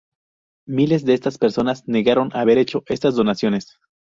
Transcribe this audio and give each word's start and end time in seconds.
Miles 0.67 1.05
de 1.05 1.13
estas 1.13 1.37
personas 1.37 1.87
negaron 1.87 2.31
haber 2.35 2.57
hecho 2.57 2.81
esas 2.87 3.13
donaciones. 3.13 3.77